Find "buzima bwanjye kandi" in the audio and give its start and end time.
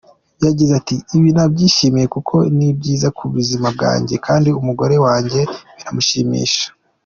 3.33-4.49